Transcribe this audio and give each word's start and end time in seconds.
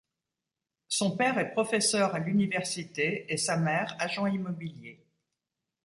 Son 0.87 1.15
père 1.15 1.37
est 1.37 1.51
professeur 1.51 2.15
à 2.15 2.17
l'université 2.17 3.31
et 3.31 3.37
sa 3.37 3.55
mère 3.55 3.95
agent 3.99 4.25
immobilier. 4.25 4.99